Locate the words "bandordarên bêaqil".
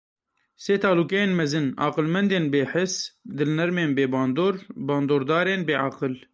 4.87-6.13